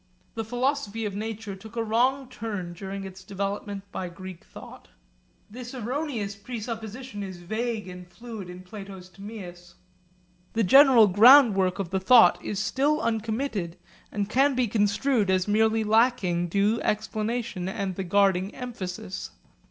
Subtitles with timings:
[0.33, 4.87] The philosophy of nature took a wrong turn during its development by Greek thought.
[5.47, 9.75] This erroneous presupposition is vague and fluid in Plato's Timaeus.
[10.53, 13.77] The general groundwork of the thought is still uncommitted
[14.11, 19.29] and can be construed as merely lacking due explanation and the guarding emphasis.